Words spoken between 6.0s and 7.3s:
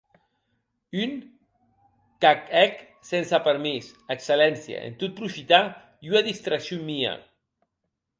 ua distraccion mia.